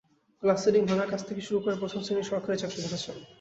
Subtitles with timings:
[0.43, 3.15] Glass ceiling ভাঙার কাজ থেকে শুরু করে প্রথম শ্রেণীর সরকারি চাকরি করেছেন।